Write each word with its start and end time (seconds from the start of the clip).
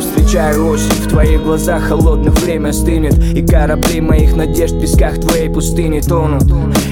встречаю 0.00 0.68
осень. 0.68 0.90
В 0.90 1.08
твоих 1.08 1.42
глазах 1.42 1.82
холодных 1.84 2.34
время 2.40 2.72
стынет 2.72 3.18
И 3.18 3.44
корабли 3.46 4.00
моих 4.00 4.36
надежд 4.36 4.74
в 4.74 4.80
песках 4.80 5.20
твоей 5.20 5.48
пустыни 5.48 6.00
тонут. 6.00 6.44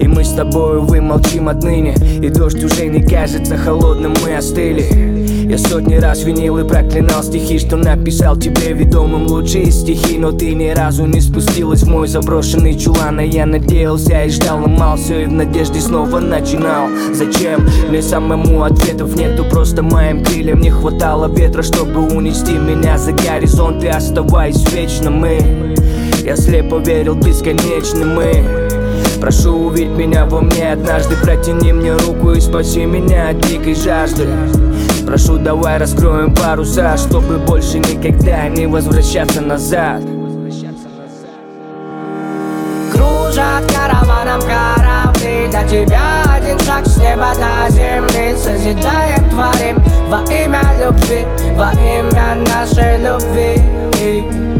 И 0.00 0.06
мы 0.06 0.24
с 0.24 0.32
тобою 0.32 0.82
вымолчим 0.82 1.48
отныне 1.48 1.94
И 2.22 2.28
дождь 2.28 2.62
уже 2.62 2.86
не 2.86 3.02
кажется 3.02 3.56
холодным, 3.56 4.14
мы 4.22 4.36
остыли 4.36 5.35
я 5.48 5.58
сотни 5.58 5.94
раз 5.94 6.24
винил 6.24 6.58
и 6.58 6.66
проклинал 6.66 7.22
стихи 7.22 7.58
Что 7.58 7.76
написал 7.76 8.36
тебе 8.36 8.72
ведомым 8.72 9.28
лучшие 9.28 9.70
стихи 9.70 10.18
Но 10.18 10.32
ты 10.32 10.54
ни 10.54 10.70
разу 10.70 11.06
не 11.06 11.20
спустилась 11.20 11.82
в 11.82 11.88
мой 11.88 12.08
заброшенный 12.08 12.76
чулан 12.76 13.20
А 13.20 13.22
я 13.22 13.46
надеялся 13.46 14.24
и 14.24 14.30
ждал, 14.30 14.62
ломал 14.62 14.96
все 14.96 15.22
И 15.22 15.26
в 15.26 15.32
надежде 15.32 15.80
снова 15.80 16.18
начинал 16.18 16.88
Зачем? 17.12 17.68
Мне 17.88 18.02
самому 18.02 18.64
ответов 18.64 19.14
нету 19.14 19.44
Просто 19.44 19.82
моим 19.82 20.24
крыльям 20.24 20.60
не 20.60 20.70
хватало 20.70 21.28
ветра 21.28 21.62
Чтобы 21.62 22.00
унести 22.08 22.52
меня 22.52 22.98
за 22.98 23.12
горизонт. 23.12 23.84
И 23.84 23.88
оставаясь 23.88 24.68
вечно 24.72 25.10
мы 25.10 25.76
Я 26.24 26.36
слепо 26.36 26.78
верил 26.78 27.14
бесконечно 27.14 28.04
мы 28.04 28.44
Прошу 29.20 29.52
увидеть 29.52 29.96
меня 29.96 30.26
во 30.26 30.40
мне 30.40 30.72
однажды 30.72 31.14
Протяни 31.22 31.72
мне 31.72 31.94
руку 31.94 32.32
и 32.32 32.40
спаси 32.40 32.84
меня 32.84 33.30
от 33.30 33.40
дикой 33.46 33.74
жажды 33.74 34.26
Прошу, 35.06 35.38
давай 35.38 35.78
раскроем 35.78 36.34
паруса 36.34 36.96
Чтобы 36.96 37.38
больше 37.38 37.78
никогда 37.78 38.48
не 38.48 38.66
возвращаться 38.66 39.40
назад. 39.40 40.02
Кружат 42.92 43.72
караваном 43.72 44.40
корабли 44.40 45.46
До 45.52 45.68
тебя 45.68 46.24
один 46.28 46.58
шаг 46.58 46.84
с 46.86 46.96
неба 46.98 47.32
до 47.36 47.72
земли. 47.72 48.36
Созидаем, 48.36 49.30
творим 49.30 49.76
во 50.08 50.22
имя 50.24 50.62
любви 50.80 51.24
Во 51.54 51.70
имя 51.70 52.44
нашей 52.48 52.98
любви. 52.98 53.62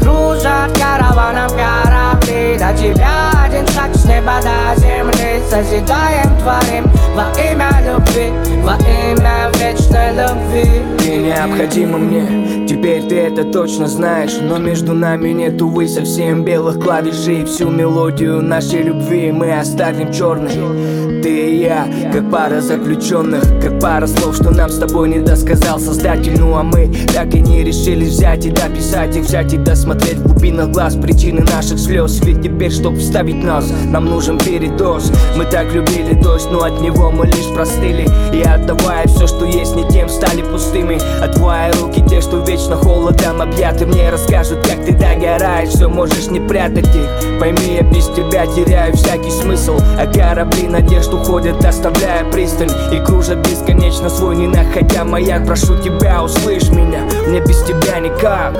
Кружат 0.00 0.76
караваном 0.76 1.50
корабли 1.50 2.58
До 2.58 2.76
тебя 2.76 3.51
один 3.52 3.66
шаг 3.68 3.94
с 3.94 4.04
неба 4.04 4.40
до 4.42 4.80
земли 4.80 5.42
Созидаем, 5.48 6.38
творим 6.40 6.90
во 7.14 7.30
имя 7.38 7.70
любви 7.84 8.32
Во 8.62 8.76
имя 8.76 9.50
вечной 9.58 10.12
любви. 10.12 10.82
Ты 10.98 11.16
необходима 11.16 11.98
мне, 11.98 12.66
теперь 12.66 13.02
ты 13.02 13.16
это 13.18 13.44
точно 13.44 13.86
знаешь. 13.86 14.38
Но 14.40 14.58
между 14.58 14.94
нами 14.94 15.30
нет, 15.30 15.60
увы, 15.60 15.88
совсем 15.88 16.44
белых 16.44 16.80
клавишей 16.80 17.44
Всю 17.44 17.68
мелодию 17.68 18.40
нашей 18.40 18.82
любви 18.82 19.32
мы 19.32 19.58
оставим 19.58 20.12
черной. 20.12 21.22
Ты 21.22 21.50
и 21.50 21.62
я, 21.62 21.86
как 22.12 22.30
пара 22.30 22.60
заключенных 22.60 23.44
Как 23.60 23.78
пара 23.80 24.06
слов, 24.06 24.34
что 24.34 24.50
нам 24.50 24.70
с 24.70 24.78
тобой 24.78 25.08
не 25.08 25.20
досказал 25.20 25.78
создатель. 25.78 26.38
Ну 26.38 26.54
а 26.56 26.62
мы 26.62 26.92
так 27.14 27.34
и 27.34 27.40
не 27.40 27.62
решили 27.62 28.04
взять 28.04 28.46
и 28.46 28.50
дописать 28.50 29.16
их 29.16 29.24
Взять 29.24 29.52
и 29.52 29.56
досмотреть 29.56 30.18
в 30.18 30.28
глубинах 30.28 30.70
глаз 30.70 30.96
причины 30.96 31.42
наших 31.42 31.78
слез. 31.78 32.20
Ведь 32.24 32.42
теперь, 32.42 32.72
чтобы 32.72 32.98
вставить 32.98 33.42
нас, 33.52 33.70
нам 33.86 34.06
нужен 34.06 34.38
передоз. 34.38 35.12
Мы 35.36 35.44
так 35.44 35.72
любили 35.72 36.14
дождь, 36.14 36.48
но 36.50 36.62
от 36.62 36.80
него 36.80 37.10
мы 37.10 37.26
лишь 37.26 37.52
простыли. 37.54 38.08
И 38.32 38.42
отдавая 38.42 39.06
все, 39.06 39.26
что 39.26 39.44
есть, 39.44 39.76
не 39.76 39.86
тем 39.88 40.08
стали 40.08 40.42
пустыми. 40.42 40.98
А 41.20 41.28
твои 41.28 41.70
руки, 41.80 42.02
те, 42.08 42.20
что 42.20 42.38
вечно 42.38 42.76
холодом 42.76 43.42
объяты. 43.42 43.86
Мне 43.86 44.10
расскажут, 44.10 44.66
как 44.66 44.84
ты 44.84 44.92
догораешь, 44.92 45.70
все 45.70 45.88
можешь 45.88 46.28
не 46.28 46.40
прятать 46.40 46.88
их. 46.94 47.38
Пойми, 47.38 47.74
я 47.74 47.82
без 47.82 48.06
тебя 48.08 48.46
теряю 48.46 48.94
всякий 48.96 49.30
смысл. 49.30 49.78
А 49.98 50.06
корабли 50.06 50.68
надежд 50.68 51.12
уходят, 51.12 51.62
оставляя 51.64 52.24
пристань. 52.30 52.70
И 52.92 53.04
кружат 53.04 53.38
бесконечно 53.46 54.08
свой, 54.08 54.36
не 54.36 54.46
находя 54.46 55.04
маяк. 55.04 55.46
Прошу 55.46 55.76
тебя, 55.78 56.22
услышь 56.22 56.70
меня, 56.70 57.00
мне 57.28 57.40
без 57.40 57.62
тебя 57.64 57.98
никак. 57.98 58.54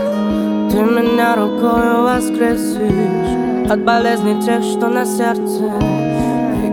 Ты 0.71 0.79
меня 0.79 1.37
рукой 1.37 2.03
воскресишь 2.03 3.42
От 3.73 3.87
болезней 3.87 4.39
тех, 4.43 4.63
что 4.63 4.89
на 4.89 5.07
сердце. 5.07 5.73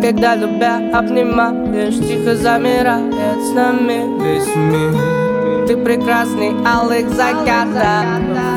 Когда 0.01 0.35
любя 0.35 0.81
обнимаешь 0.93 1.95
Тихо 1.95 2.35
замирает 2.35 3.41
с 3.41 3.53
нами. 3.53 4.03
Весь 4.21 4.53
мир. 4.53 5.65
Ты 5.65 5.77
прекрасный 5.77 6.53
алых 6.67 7.09
закатов 7.11 7.95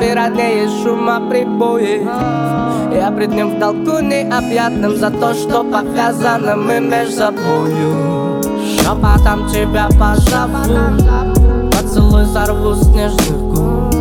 Ты 0.01 0.13
роднее 0.13 0.69
шума 0.83 1.21
прибоев 1.31 2.03
Я 2.93 3.13
пред 3.13 3.31
ним 3.31 3.55
в 3.55 3.59
долгу 3.61 4.01
необъятным 4.01 4.97
За 4.97 5.11
то, 5.11 5.35
что 5.35 5.63
показано. 5.63 6.57
Мы 6.57 6.81
между 6.81 7.19
собою. 7.19 8.43
Шепотом 8.77 9.49
тебя 9.51 9.87
позову. 9.87 10.99
Поцелуй 11.71 12.27
сорву 12.27 12.75
с 12.75 12.89
нежных 12.89 13.39
губ 13.39 13.95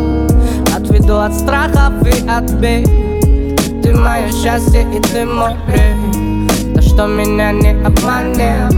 Отведу 0.76 1.18
от 1.18 1.32
страхов 1.32 1.92
и 2.04 2.28
от 2.28 2.50
бед 2.54 3.11
Мое 3.94 4.30
счастье 4.30 4.86
и 4.94 5.00
ты 5.00 5.24
мой 5.24 5.54
грех 5.66 6.22
что 6.92 7.06
меня 7.06 7.52
не 7.52 7.70
обманет. 7.70 8.72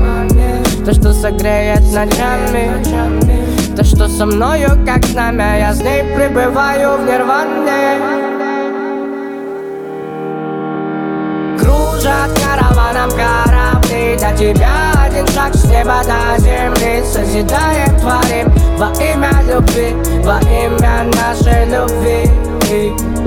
То, 0.84 0.92
что 0.94 1.12
согреет 1.12 1.80
ночами. 1.92 2.70
То, 3.76 3.82
что 3.82 4.08
со 4.08 4.25
мною 4.25 4.69
как 4.86 5.04
знамя 5.04 5.58
Я 5.58 5.75
с 5.75 5.80
ней 5.80 6.04
пребываю 6.14 6.98
в 6.98 7.04
нирване. 7.04 7.98
Кружат 11.58 12.31
караваном 12.38 13.10
корабли 13.10 14.16
До 14.16 14.36
тебя 14.36 14.92
один 15.04 15.26
шаг 15.28 15.54
с 15.54 15.64
неба 15.64 16.02
до 16.04 16.41
земли 16.41 17.02
Созидаем, 17.04 17.98
творим 17.98 18.53
во 18.84 18.92
имя 19.02 19.30
любви 19.48 19.94
Во 20.22 20.38
имя 20.40 21.04
нашей 21.16 21.64
любви. 21.66 22.30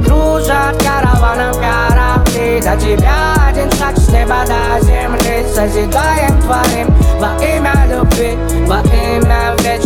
Кружат 0.05 0.81
караваном 0.83 1.53
корабли 1.53 2.61
До 2.61 2.75
тебя 2.79 3.33
один 3.49 3.71
шаг 3.71 3.97
с 3.97 4.09
неба 4.09 4.43
до 4.45 4.85
земли 4.85 5.45
Созидаем, 5.53 6.39
творим 6.41 6.87
во 7.19 7.35
имя 7.43 7.73
любви 7.89 8.37
Во 8.67 8.79
имя 8.81 9.53
любви 9.53 9.76